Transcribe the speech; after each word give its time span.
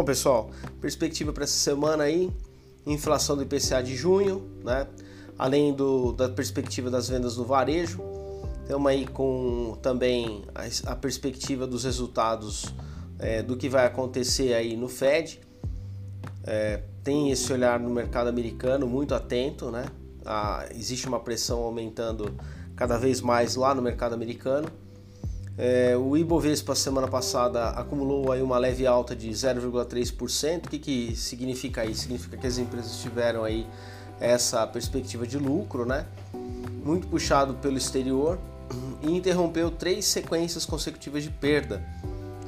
Bom, 0.00 0.04
pessoal, 0.04 0.48
perspectiva 0.80 1.30
para 1.30 1.44
essa 1.44 1.58
semana 1.58 2.04
aí, 2.04 2.32
inflação 2.86 3.36
do 3.36 3.42
IPCA 3.42 3.82
de 3.82 3.94
junho, 3.94 4.50
né? 4.64 4.86
Além 5.38 5.74
do, 5.74 6.12
da 6.12 6.26
perspectiva 6.26 6.88
das 6.88 7.10
vendas 7.10 7.36
no 7.36 7.44
varejo, 7.44 8.00
estamos 8.62 8.90
aí 8.90 9.06
com 9.06 9.76
também 9.82 10.42
a, 10.54 10.92
a 10.92 10.96
perspectiva 10.96 11.66
dos 11.66 11.84
resultados 11.84 12.74
é, 13.18 13.42
do 13.42 13.58
que 13.58 13.68
vai 13.68 13.84
acontecer 13.84 14.54
aí 14.54 14.74
no 14.74 14.88
Fed. 14.88 15.38
É, 16.44 16.82
tem 17.04 17.30
esse 17.30 17.52
olhar 17.52 17.78
no 17.78 17.90
mercado 17.90 18.28
americano 18.28 18.86
muito 18.86 19.14
atento, 19.14 19.70
né? 19.70 19.84
Ah, 20.24 20.66
existe 20.74 21.06
uma 21.08 21.20
pressão 21.20 21.62
aumentando 21.62 22.34
cada 22.74 22.96
vez 22.96 23.20
mais 23.20 23.54
lá 23.54 23.74
no 23.74 23.82
mercado 23.82 24.14
americano. 24.14 24.66
É, 25.62 25.94
o 25.94 26.16
Ibovespa 26.16 26.74
semana 26.74 27.06
passada 27.06 27.68
acumulou 27.68 28.32
aí 28.32 28.40
uma 28.40 28.56
leve 28.56 28.86
alta 28.86 29.14
de 29.14 29.28
0,3%. 29.28 30.64
O 30.64 30.70
que, 30.70 30.78
que 30.78 31.14
significa 31.14 31.84
isso? 31.84 32.00
Significa 32.00 32.38
que 32.38 32.46
as 32.46 32.56
empresas 32.56 32.96
tiveram 33.02 33.44
aí 33.44 33.66
essa 34.18 34.66
perspectiva 34.66 35.26
de 35.26 35.36
lucro, 35.36 35.84
né? 35.84 36.06
Muito 36.82 37.06
puxado 37.08 37.52
pelo 37.52 37.76
exterior 37.76 38.38
e 39.02 39.14
interrompeu 39.14 39.70
três 39.70 40.06
sequências 40.06 40.64
consecutivas 40.64 41.22
de 41.22 41.28
perda. 41.28 41.84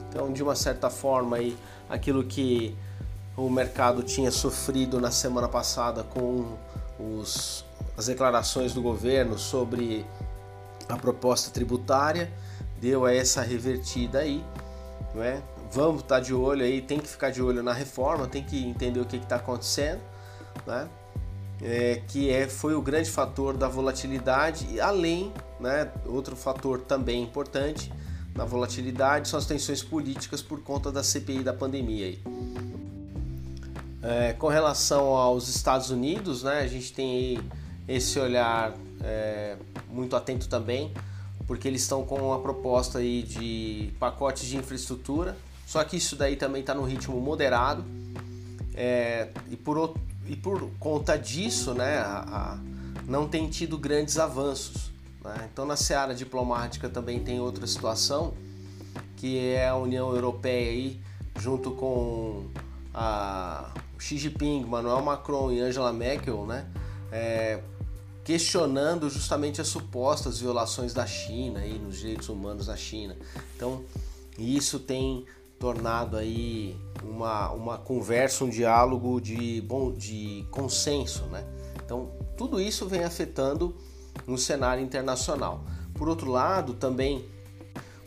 Então, 0.08 0.32
de 0.32 0.42
uma 0.42 0.54
certa 0.54 0.88
forma, 0.88 1.36
aí, 1.36 1.54
aquilo 1.90 2.24
que 2.24 2.74
o 3.36 3.50
mercado 3.50 4.02
tinha 4.02 4.30
sofrido 4.30 4.98
na 4.98 5.10
semana 5.10 5.48
passada 5.48 6.02
com 6.02 6.56
os, 6.98 7.62
as 7.94 8.06
declarações 8.06 8.72
do 8.72 8.80
governo 8.80 9.38
sobre 9.38 10.02
a 10.88 10.96
proposta 10.96 11.50
tributária 11.50 12.32
deu 12.82 13.06
essa 13.06 13.42
revertida 13.42 14.18
aí, 14.18 14.44
não 15.14 15.22
é? 15.22 15.40
Vamos 15.70 16.02
estar 16.02 16.16
tá 16.16 16.20
de 16.20 16.34
olho 16.34 16.64
aí, 16.64 16.82
tem 16.82 16.98
que 16.98 17.06
ficar 17.06 17.30
de 17.30 17.40
olho 17.40 17.62
na 17.62 17.72
reforma, 17.72 18.26
tem 18.26 18.42
que 18.42 18.66
entender 18.66 18.98
o 18.98 19.04
que 19.04 19.16
está 19.16 19.36
acontecendo, 19.36 20.00
né? 20.66 20.88
É, 21.62 22.02
que 22.08 22.28
é, 22.28 22.48
foi 22.48 22.74
o 22.74 22.82
grande 22.82 23.08
fator 23.08 23.56
da 23.56 23.68
volatilidade 23.68 24.66
e 24.68 24.80
além, 24.80 25.32
né, 25.60 25.92
outro 26.06 26.34
fator 26.34 26.80
também 26.80 27.22
importante 27.22 27.92
na 28.34 28.44
volatilidade 28.44 29.28
são 29.28 29.38
as 29.38 29.46
tensões 29.46 29.80
políticas 29.80 30.42
por 30.42 30.60
conta 30.60 30.90
da 30.90 31.04
CPI 31.04 31.44
da 31.44 31.52
pandemia 31.52 32.06
aí. 32.06 32.22
É, 34.02 34.32
com 34.32 34.48
relação 34.48 35.14
aos 35.14 35.48
Estados 35.48 35.90
Unidos, 35.90 36.42
né, 36.42 36.58
a 36.58 36.66
gente 36.66 36.92
tem 36.92 37.38
esse 37.86 38.18
olhar 38.18 38.74
é, 39.04 39.56
muito 39.88 40.16
atento 40.16 40.48
também 40.48 40.92
porque 41.52 41.68
eles 41.68 41.82
estão 41.82 42.02
com 42.02 42.18
uma 42.18 42.38
proposta 42.38 43.00
aí 43.00 43.22
de 43.22 43.92
pacotes 44.00 44.46
de 44.46 44.56
infraestrutura, 44.56 45.36
só 45.66 45.84
que 45.84 45.98
isso 45.98 46.16
daí 46.16 46.34
também 46.34 46.62
está 46.62 46.72
no 46.72 46.82
ritmo 46.82 47.20
moderado 47.20 47.84
é, 48.74 49.28
e, 49.50 49.56
por, 49.58 49.94
e 50.26 50.34
por 50.34 50.70
conta 50.78 51.18
disso, 51.18 51.74
né, 51.74 51.98
a, 51.98 52.24
a, 52.26 52.58
não 53.06 53.28
tem 53.28 53.50
tido 53.50 53.76
grandes 53.76 54.18
avanços. 54.18 54.90
Né? 55.22 55.50
Então, 55.52 55.66
na 55.66 55.76
seara 55.76 56.14
diplomática 56.14 56.88
também 56.88 57.20
tem 57.20 57.38
outra 57.38 57.66
situação, 57.66 58.32
que 59.18 59.38
é 59.38 59.68
a 59.68 59.76
União 59.76 60.10
Europeia 60.14 60.70
aí, 60.70 61.00
junto 61.38 61.72
com 61.72 62.46
a 62.94 63.74
Xi 63.98 64.16
Jinping, 64.16 64.64
Manuel 64.64 65.02
Macron 65.02 65.52
e 65.52 65.60
Angela 65.60 65.92
Merkel, 65.92 66.46
né, 66.46 66.64
é, 67.12 67.60
questionando 68.24 69.10
justamente 69.10 69.60
as 69.60 69.68
supostas 69.68 70.38
violações 70.38 70.94
da 70.94 71.06
China 71.06 71.60
aí 71.60 71.78
nos 71.78 71.98
direitos 71.98 72.28
humanos 72.28 72.66
da 72.66 72.76
China. 72.76 73.16
Então, 73.56 73.84
isso 74.38 74.78
tem 74.78 75.26
tornado 75.58 76.16
aí 76.16 76.76
uma, 77.02 77.50
uma 77.52 77.78
conversa, 77.78 78.44
um 78.44 78.48
diálogo 78.48 79.20
de 79.20 79.60
bom 79.62 79.92
de 79.92 80.46
consenso, 80.50 81.24
né? 81.26 81.44
Então, 81.84 82.10
tudo 82.36 82.60
isso 82.60 82.88
vem 82.88 83.04
afetando 83.04 83.76
no 84.26 84.38
cenário 84.38 84.82
internacional. 84.82 85.64
Por 85.94 86.08
outro 86.08 86.30
lado, 86.30 86.74
também, 86.74 87.28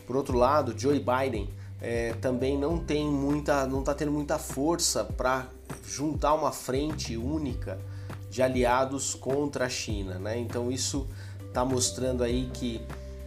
por 0.06 0.16
outro 0.16 0.36
lado, 0.36 0.78
Joe 0.78 0.98
Biden 0.98 1.48
é, 1.80 2.14
também 2.14 2.58
não 2.58 2.78
tem 2.78 3.06
muita, 3.06 3.66
não 3.66 3.80
está 3.80 3.94
tendo 3.94 4.12
muita 4.12 4.38
força 4.38 5.04
para 5.04 5.46
juntar 5.86 6.34
uma 6.34 6.52
frente 6.52 7.16
única 7.16 7.78
de 8.30 8.42
aliados 8.42 9.14
contra 9.14 9.66
a 9.66 9.68
China. 9.68 10.18
Né? 10.18 10.38
Então 10.38 10.70
isso 10.70 11.06
está 11.46 11.64
mostrando 11.64 12.22
aí 12.22 12.50
que 12.52 12.80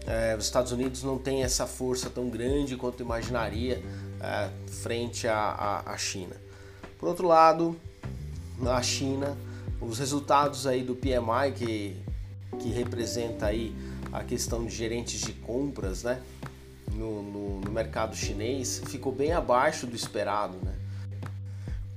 é, 0.06 0.36
os 0.36 0.46
Estados 0.46 0.72
Unidos 0.72 1.04
não 1.04 1.18
tem 1.18 1.44
essa 1.44 1.68
força 1.68 2.10
tão 2.10 2.30
grande 2.30 2.76
quanto 2.76 3.04
imaginaria 3.04 3.84
é, 4.22 4.50
frente 4.68 5.28
à, 5.28 5.96
China. 5.98 6.36
Por 6.98 7.10
outro 7.10 7.28
lado, 7.28 7.80
na 8.58 8.82
China, 8.82 9.38
os 9.80 10.00
resultados 10.00 10.68
aí 10.68 10.84
do 10.84 10.96
PMI 10.96 11.52
que, 11.56 11.98
que 12.60 12.70
representa 12.70 13.48
aí 13.48 13.74
a 14.12 14.24
questão 14.24 14.66
de 14.66 14.76
gerentes 14.76 15.22
de 15.22 15.34
compras, 15.34 16.04
né, 16.04 16.22
no, 16.92 17.22
no, 17.22 17.62
no 17.62 17.72
mercado 17.72 18.16
chinês, 18.16 18.82
ficou 18.88 19.12
bem 19.12 19.32
abaixo 19.32 19.86
do 19.86 19.96
esperado, 19.96 20.58
né? 20.64 20.79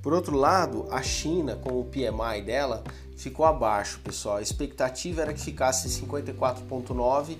Por 0.02 0.12
outro 0.12 0.36
lado, 0.36 0.86
a 0.90 1.00
China, 1.00 1.56
com 1.56 1.80
o 1.80 1.84
PMI 1.84 2.42
dela, 2.44 2.84
ficou 3.16 3.46
abaixo, 3.46 4.00
pessoal. 4.00 4.38
A 4.38 4.42
expectativa 4.42 5.22
era 5.22 5.32
que 5.32 5.40
ficasse 5.40 5.88
54,9 5.88 7.38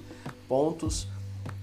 pontos 0.49 1.09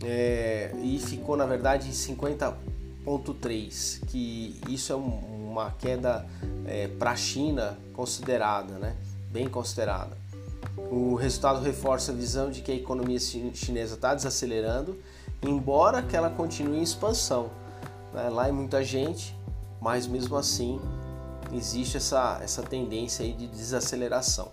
é, 0.04 0.72
e 0.84 1.00
ficou, 1.00 1.38
na 1.38 1.46
verdade, 1.46 1.88
em 1.88 1.92
50,3, 1.92 4.06
que 4.08 4.60
isso 4.68 4.92
é 4.92 4.96
uma 4.96 5.72
queda 5.72 6.26
é, 6.66 6.88
para 6.88 7.12
a 7.12 7.16
China 7.16 7.78
considerada, 7.94 8.78
né? 8.78 8.96
bem 9.32 9.48
considerada. 9.48 10.18
O 10.92 11.16
resultado 11.16 11.62
reforça 11.62 12.12
a 12.12 12.16
visão 12.16 12.52
de 12.52 12.62
que 12.62 12.72
a 12.72 12.76
economia 12.76 13.20
chinesa 13.20 13.96
está 13.96 14.14
desacelerando, 14.14 14.98
embora 15.42 16.02
que 16.02 16.16
ela 16.16 16.30
continue 16.30 16.80
em 16.80 16.84
expansão. 16.84 17.50
Né? 18.14 18.30
Lá 18.30 18.48
é 18.48 18.52
muita 18.52 18.84
gente, 18.84 19.36
mas 19.82 20.08
mesmo 20.08 20.36
assim 20.36 20.80
existe 21.54 21.98
essa, 21.98 22.40
essa 22.42 22.62
tendência 22.62 23.26
aí 23.26 23.34
de 23.34 23.48
desaceleração. 23.48 24.50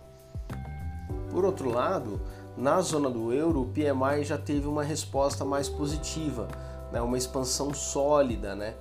Por 1.31 1.45
outro 1.45 1.71
lado, 1.71 2.21
na 2.57 2.81
zona 2.81 3.11
do 3.11 3.33
euro, 3.33 3.63
o 3.63 3.67
PMI 3.67 4.25
já 4.25 4.39
teve 4.39 4.67
uma 4.67 4.83
resposta 4.83 5.45
mais 5.45 5.69
positiva, 5.69 6.49
né? 6.91 7.01
uma 7.01 7.19
expansão 7.19 7.75
sólida, 7.75 8.55
né? 8.55 8.75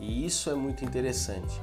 e 0.00 0.26
isso 0.26 0.50
é 0.50 0.54
muito 0.54 0.84
interessante. 0.84 1.60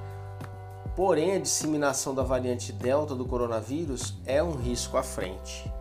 Porém, 0.96 1.36
a 1.36 1.40
disseminação 1.40 2.16
da 2.16 2.24
variante 2.24 2.72
Delta 2.72 3.14
do 3.14 3.26
coronavírus 3.26 4.16
é 4.26 4.42
um 4.42 4.56
risco 4.56 4.98
à 4.98 5.04
frente. 5.04 5.72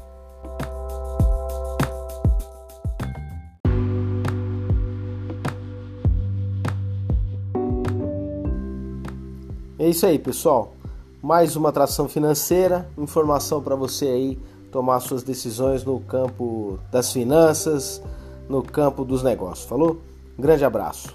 É 9.78 9.86
isso 9.88 10.06
aí, 10.06 10.18
pessoal. 10.18 10.72
Mais 11.22 11.54
uma 11.54 11.68
atração 11.68 12.08
financeira, 12.08 12.88
informação 12.96 13.62
para 13.62 13.74
você 13.74 14.06
aí 14.06 14.38
tomar 14.72 15.00
suas 15.00 15.22
decisões 15.22 15.84
no 15.84 16.00
campo 16.00 16.78
das 16.90 17.12
finanças, 17.12 18.02
no 18.48 18.62
campo 18.62 19.04
dos 19.04 19.22
negócios. 19.22 19.68
Falou? 19.68 19.98
Grande 20.38 20.64
abraço. 20.64 21.14